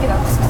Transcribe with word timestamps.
Gracias. 0.00 0.47